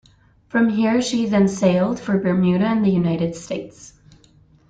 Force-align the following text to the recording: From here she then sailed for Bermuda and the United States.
From 0.47 0.69
here 0.69 0.99
she 0.99 1.27
then 1.27 1.47
sailed 1.47 1.99
for 1.99 2.17
Bermuda 2.17 2.65
and 2.65 2.83
the 2.83 2.89
United 2.89 3.35
States. 3.35 3.93